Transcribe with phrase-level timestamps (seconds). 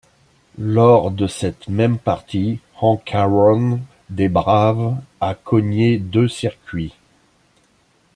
[0.57, 6.95] Lors de cette même partie, Hank Aaron des Braves a cogné deux circuits.